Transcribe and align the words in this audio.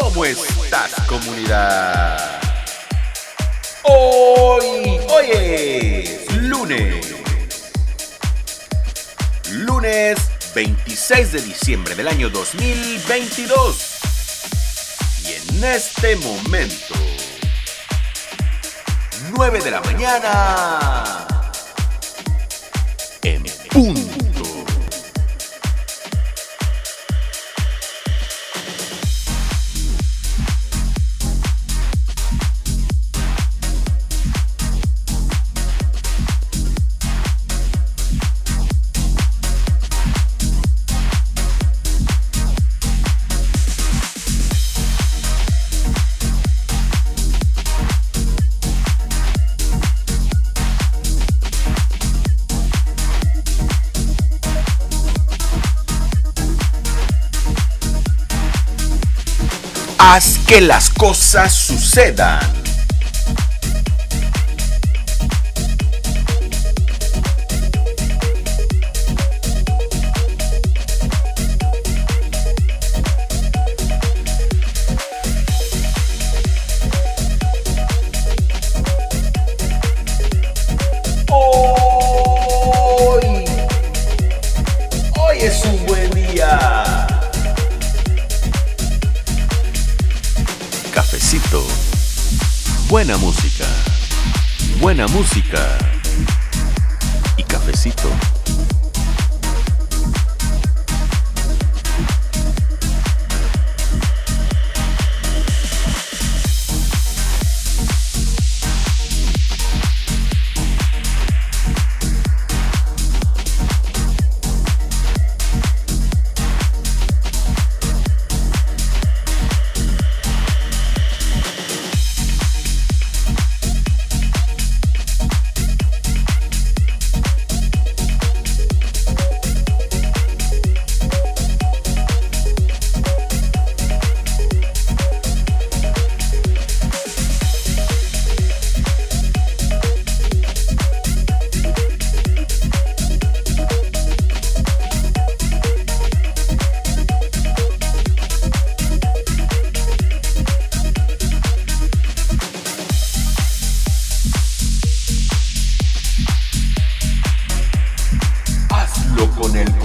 ¿Cómo 0.00 0.24
estás 0.24 0.94
comunidad? 1.08 2.40
Hoy, 3.82 5.00
hoy 5.10 5.26
es 5.32 6.32
lunes. 6.34 7.14
Lunes 9.50 10.18
26 10.54 11.32
de 11.32 11.42
diciembre 11.42 11.94
del 11.96 12.06
año 12.06 12.30
2022. 12.30 13.98
Y 15.24 15.56
en 15.56 15.64
este 15.64 16.14
momento, 16.16 16.94
9 19.36 19.60
de 19.60 19.70
la 19.70 19.80
mañana, 19.80 21.26
en. 23.22 23.44
Que 60.18 60.60
las 60.60 60.90
cosas 60.90 61.54
sucedan. 61.54 62.57
Buena 94.98 95.14
música. 95.14 95.78
Y 97.36 97.44
cafecito. 97.44 98.10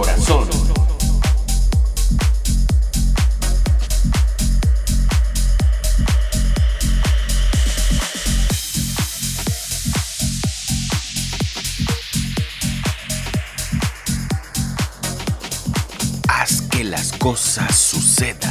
Corazón. 0.00 0.48
Haz 16.28 16.62
que 16.70 16.84
las 16.84 17.12
cosas 17.12 17.76
sucedan. 17.76 18.49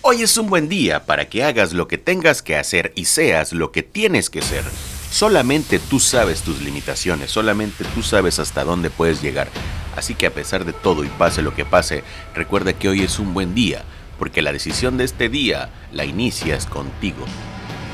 Hoy 0.00 0.22
es 0.22 0.38
un 0.38 0.48
buen 0.48 0.70
día 0.70 1.04
para 1.04 1.28
que 1.28 1.44
hagas 1.44 1.74
lo 1.74 1.86
que 1.86 1.98
tengas 1.98 2.40
que 2.40 2.56
hacer 2.56 2.92
y 2.96 3.04
seas 3.04 3.52
lo 3.52 3.72
que 3.72 3.82
tienes 3.82 4.30
que 4.30 4.40
ser. 4.40 4.64
Solamente 5.10 5.78
tú 5.78 6.00
sabes 6.00 6.40
tus 6.40 6.62
limitaciones, 6.62 7.30
solamente 7.30 7.84
tú 7.94 8.02
sabes 8.02 8.38
hasta 8.38 8.64
dónde 8.64 8.88
puedes 8.88 9.20
llegar. 9.20 9.48
Así 9.96 10.14
que 10.14 10.26
a 10.26 10.32
pesar 10.32 10.64
de 10.64 10.72
todo 10.72 11.04
y 11.04 11.08
pase 11.08 11.42
lo 11.42 11.54
que 11.54 11.66
pase, 11.66 12.04
recuerda 12.34 12.72
que 12.72 12.88
hoy 12.88 13.02
es 13.02 13.18
un 13.18 13.34
buen 13.34 13.54
día, 13.54 13.82
porque 14.18 14.40
la 14.40 14.52
decisión 14.52 14.96
de 14.96 15.04
este 15.04 15.28
día 15.28 15.68
la 15.92 16.06
inicias 16.06 16.64
contigo. 16.64 17.26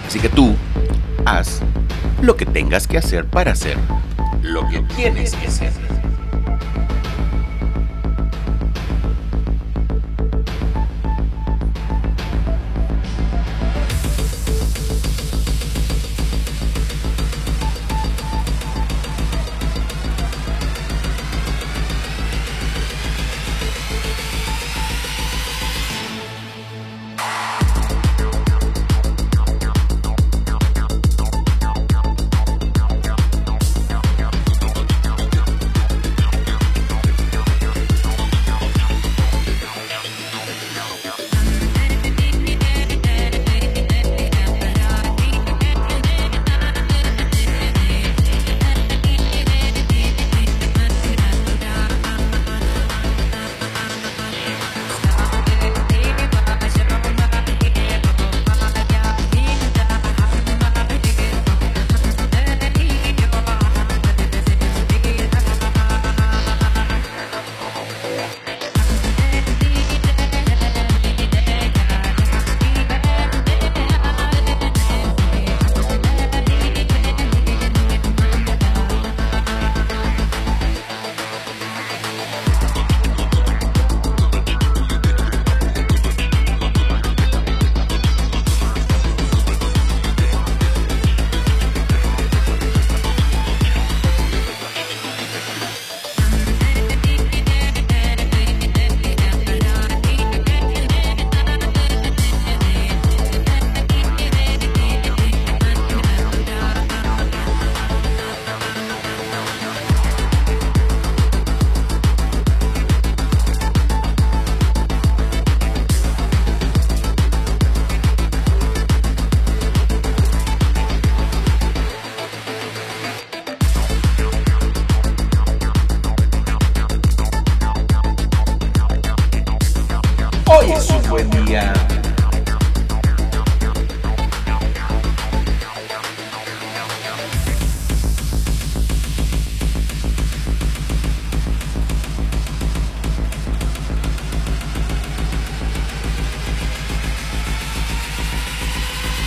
Así 0.07 0.21
que 0.21 0.29
tú, 0.29 0.55
haz 1.25 1.63
lo 2.23 2.37
que 2.37 2.47
tengas 2.47 2.87
que 2.87 2.99
hacer 2.99 3.25
para 3.27 3.53
hacer 3.53 3.77
lo 4.41 4.69
que 4.69 4.83
tienes 4.95 5.35
que 5.35 5.49
hacer. 5.49 5.73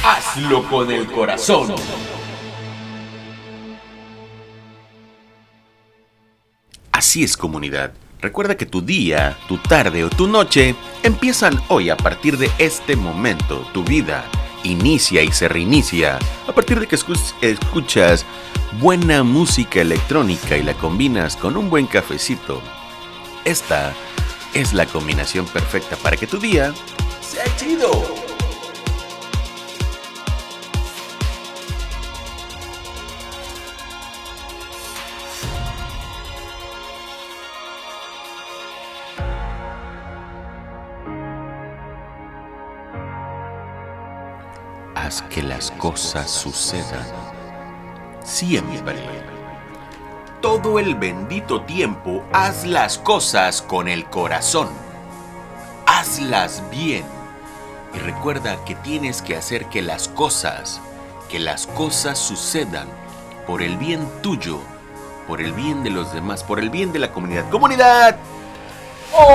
Hazlo 0.09 0.63
con 0.69 0.89
el 0.89 1.05
corazón. 1.11 1.75
Así 6.93 7.25
es 7.25 7.35
comunidad. 7.35 7.91
Recuerda 8.21 8.55
que 8.55 8.65
tu 8.65 8.81
día, 8.81 9.37
tu 9.49 9.57
tarde 9.57 10.05
o 10.05 10.09
tu 10.09 10.29
noche 10.29 10.75
empiezan 11.03 11.61
hoy 11.67 11.89
a 11.89 11.97
partir 11.97 12.37
de 12.37 12.49
este 12.57 12.95
momento. 12.95 13.67
Tu 13.73 13.83
vida 13.83 14.23
inicia 14.63 15.23
y 15.23 15.31
se 15.33 15.49
reinicia 15.49 16.19
a 16.47 16.53
partir 16.53 16.79
de 16.79 16.87
que 16.87 16.95
escuchas 17.41 18.25
buena 18.79 19.23
música 19.23 19.81
electrónica 19.81 20.55
y 20.55 20.63
la 20.63 20.73
combinas 20.75 21.35
con 21.35 21.57
un 21.57 21.69
buen 21.69 21.85
cafecito. 21.85 22.61
Esta 23.43 23.93
es 24.53 24.71
la 24.71 24.85
combinación 24.85 25.45
perfecta 25.47 25.97
para 25.97 26.15
que 26.15 26.27
tu 26.27 26.37
día 26.37 26.73
sea 27.19 27.43
chido. 27.57 27.91
Cosas 45.91 46.29
sucedan. 46.29 47.07
Siempre. 48.21 48.97
Todo 50.41 50.79
el 50.79 50.95
bendito 50.95 51.61
tiempo 51.61 52.25
haz 52.33 52.65
las 52.65 52.97
cosas 52.97 53.61
con 53.61 53.87
el 53.87 54.03
corazón. 54.09 54.67
Hazlas 55.85 56.61
bien. 56.69 57.05
Y 57.93 57.99
recuerda 57.99 58.57
que 58.65 58.75
tienes 58.75 59.21
que 59.21 59.37
hacer 59.37 59.67
que 59.67 59.81
las 59.81 60.09
cosas, 60.09 60.81
que 61.29 61.39
las 61.39 61.67
cosas 61.67 62.19
sucedan 62.19 62.89
por 63.47 63.61
el 63.61 63.77
bien 63.77 64.05
tuyo, 64.21 64.59
por 65.25 65.39
el 65.39 65.53
bien 65.53 65.83
de 65.83 65.89
los 65.89 66.11
demás, 66.11 66.43
por 66.43 66.59
el 66.59 66.69
bien 66.69 66.91
de 66.91 66.99
la 66.99 67.13
comunidad. 67.13 67.49
¡Comunidad! 67.49 68.17
¡Hoy! 69.13 69.29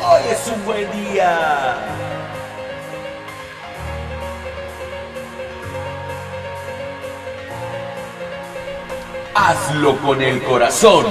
¡Hoy 0.00 0.22
es 0.30 0.46
un 0.46 0.64
buen 0.64 0.92
día! 0.92 1.73
Hazlo 9.34 9.96
con 9.98 10.22
el 10.22 10.42
corazón. 10.42 11.06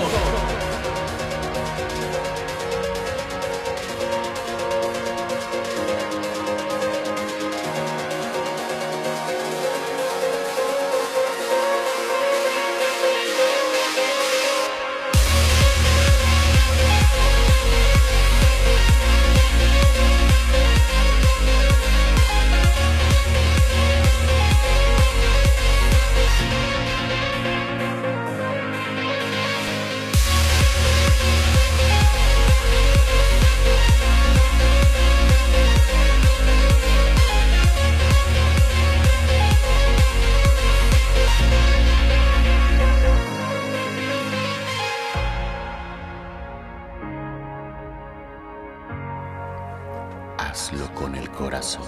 Con 50.95 51.15
el 51.15 51.29
corazón. 51.31 51.85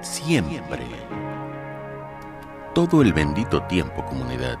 Siempre. 0.00 0.86
Todo 2.74 3.02
el 3.02 3.12
bendito 3.12 3.62
tiempo, 3.64 4.04
comunidad. 4.06 4.58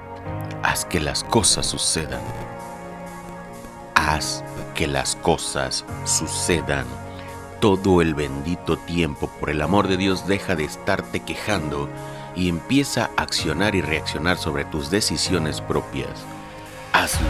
Haz 0.62 0.84
que 0.84 1.00
las 1.00 1.24
cosas 1.24 1.66
sucedan. 1.66 2.22
Haz 3.94 4.44
que 4.74 4.86
las 4.86 5.16
cosas 5.16 5.84
sucedan. 6.04 6.86
Todo 7.60 8.02
el 8.02 8.14
bendito 8.14 8.76
tiempo, 8.76 9.28
por 9.40 9.50
el 9.50 9.62
amor 9.62 9.88
de 9.88 9.96
Dios, 9.96 10.26
deja 10.26 10.56
de 10.56 10.64
estarte 10.64 11.20
quejando 11.20 11.88
y 12.34 12.48
empieza 12.48 13.10
a 13.16 13.22
accionar 13.22 13.74
y 13.74 13.82
reaccionar 13.82 14.36
sobre 14.38 14.64
tus 14.64 14.90
decisiones 14.90 15.60
propias. 15.60 16.24
Hazlo. 16.92 17.28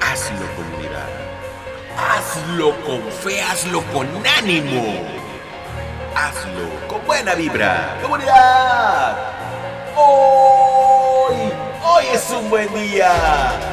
Hazlo, 0.00 0.46
comunidad. 0.56 0.83
Hazlo 1.96 2.74
con 2.84 3.02
fe, 3.10 3.40
hazlo 3.40 3.82
con 3.92 4.08
ánimo. 4.38 5.04
Hazlo 6.14 6.68
con 6.88 7.04
buena 7.06 7.34
vibra. 7.34 7.96
Comunidad. 8.02 9.16
Hoy, 9.96 11.52
hoy 11.84 12.04
es 12.12 12.30
un 12.30 12.50
buen 12.50 12.72
día. 12.74 13.63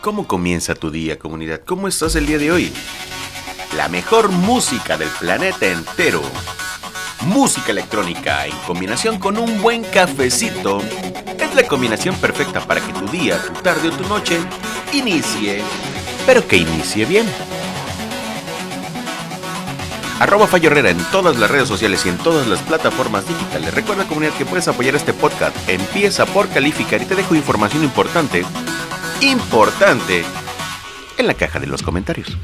¿Cómo 0.00 0.28
comienza 0.28 0.76
tu 0.76 0.90
día, 0.92 1.18
comunidad? 1.18 1.62
¿Cómo 1.66 1.88
estás 1.88 2.14
el 2.14 2.26
día 2.26 2.38
de 2.38 2.52
hoy? 2.52 2.72
La 3.76 3.88
mejor 3.88 4.30
música 4.30 4.96
del 4.96 5.08
planeta 5.08 5.66
entero. 5.66 6.22
Música 7.22 7.72
electrónica 7.72 8.46
en 8.46 8.56
combinación 8.66 9.18
con 9.18 9.36
un 9.38 9.60
buen 9.60 9.82
cafecito 9.82 10.80
es 11.38 11.54
la 11.54 11.64
combinación 11.66 12.14
perfecta 12.16 12.60
para 12.60 12.80
que 12.80 12.92
tu 12.92 13.08
día, 13.08 13.42
tu 13.42 13.52
tarde 13.60 13.88
o 13.88 13.90
tu 13.90 14.08
noche 14.08 14.38
inicie, 14.92 15.62
pero 16.24 16.46
que 16.46 16.58
inicie 16.58 17.04
bien. 17.04 17.26
Arroba 20.20 20.46
Fallo 20.46 20.70
Herrera 20.70 20.90
en 20.90 21.04
todas 21.10 21.36
las 21.38 21.50
redes 21.50 21.68
sociales 21.68 22.06
y 22.06 22.08
en 22.08 22.18
todas 22.18 22.46
las 22.46 22.60
plataformas 22.60 23.26
digitales. 23.26 23.74
Recuerda 23.74 24.06
comunidad 24.06 24.32
que 24.34 24.46
puedes 24.46 24.68
apoyar 24.68 24.94
este 24.94 25.12
podcast. 25.12 25.56
Empieza 25.68 26.24
por 26.26 26.48
calificar 26.48 27.02
y 27.02 27.04
te 27.04 27.16
dejo 27.16 27.34
información 27.34 27.82
importante 27.82 28.44
importante 29.20 30.24
en 31.16 31.26
la 31.26 31.34
caja 31.34 31.58
de 31.58 31.66
los 31.66 31.82
comentarios. 31.82 32.36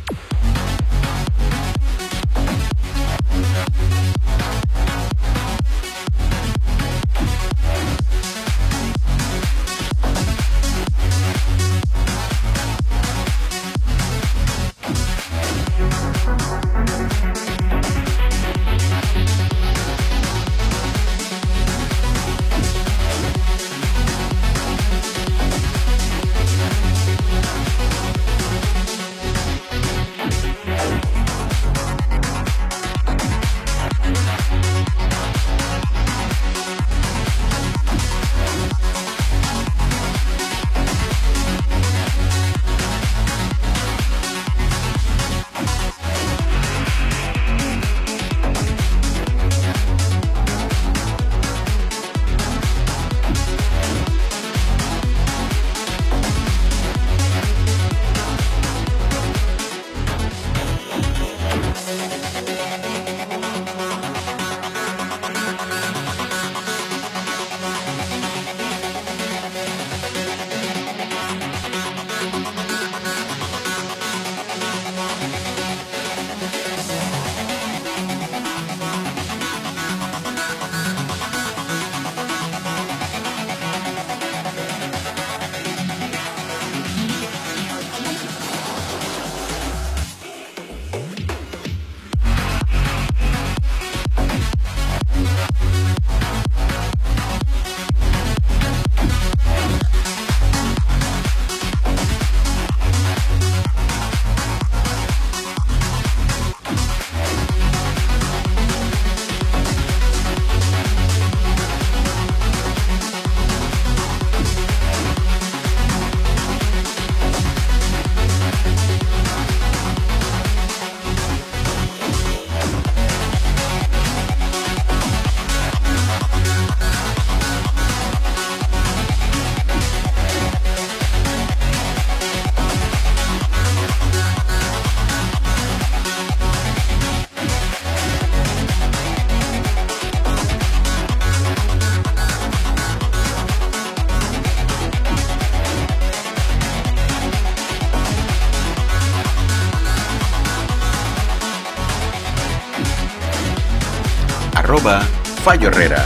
Arroba 154.75 155.03
Fallo 155.45 155.69
Herrera. 155.69 156.05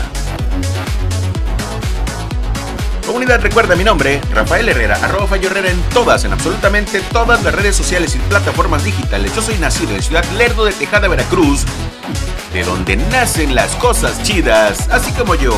Comunidad, 3.07 3.41
recuerda 3.41 3.75
mi 3.75 3.83
nombre, 3.83 4.21
Rafael 4.35 4.69
Herrera, 4.69 4.99
arroba 5.03 5.27
Fallo 5.27 5.49
Herrera 5.49 5.71
en 5.71 5.81
todas, 5.85 6.25
en 6.25 6.35
absolutamente 6.35 7.01
todas 7.01 7.43
las 7.43 7.55
redes 7.55 7.75
sociales 7.75 8.15
y 8.15 8.19
plataformas 8.19 8.85
digitales. 8.85 9.35
Yo 9.35 9.41
soy 9.41 9.57
nacido 9.57 9.95
en 9.95 10.03
Ciudad 10.03 10.23
Lerdo 10.37 10.67
de 10.67 10.73
Tejada, 10.73 11.09
Veracruz, 11.09 11.65
de 12.53 12.63
donde 12.63 12.97
nacen 12.97 13.55
las 13.55 13.71
cosas 13.77 14.23
chidas, 14.23 14.87
así 14.91 15.13
como 15.13 15.35
yo. 15.35 15.55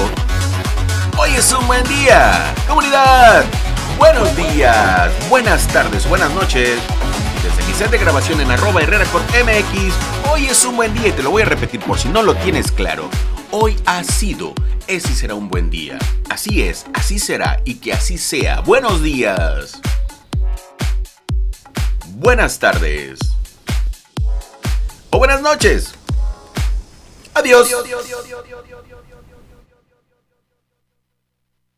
Hoy 1.18 1.30
es 1.34 1.52
un 1.52 1.66
buen 1.66 1.82
día, 1.88 2.54
comunidad. 2.68 3.44
Buenos 3.98 4.36
días, 4.36 5.10
buenas 5.28 5.66
tardes, 5.66 6.08
buenas 6.08 6.30
noches. 6.30 6.78
Desde 7.42 7.66
mi 7.66 7.72
set 7.72 7.90
de 7.90 7.96
grabación 7.96 8.38
en 8.42 8.50
arroba 8.50 8.82
Herrera 8.82 9.06
con 9.06 9.22
MX, 9.22 9.94
hoy 10.30 10.44
es 10.44 10.62
un 10.66 10.76
buen 10.76 10.92
día 10.92 11.08
y 11.08 11.12
te 11.12 11.22
lo 11.22 11.30
voy 11.30 11.40
a 11.40 11.46
repetir 11.46 11.80
por 11.80 11.98
si 11.98 12.08
no 12.08 12.22
lo 12.22 12.34
tienes 12.34 12.70
claro. 12.70 13.08
Hoy 13.50 13.78
ha 13.86 14.04
sido, 14.04 14.52
ese 14.86 15.14
será 15.14 15.34
un 15.34 15.48
buen 15.48 15.70
día. 15.70 15.98
Así 16.28 16.60
es, 16.60 16.84
así 16.92 17.18
será 17.18 17.62
y 17.64 17.76
que 17.76 17.94
así 17.94 18.18
sea. 18.18 18.60
Buenos 18.60 19.02
días. 19.02 19.80
Buenas 22.08 22.58
tardes. 22.58 23.18
O 25.08 25.16
buenas 25.16 25.40
noches. 25.40 25.94
Adiós. 27.32 27.70